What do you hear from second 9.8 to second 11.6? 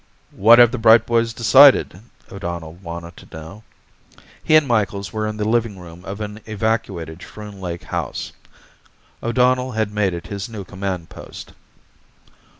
made it his new command post.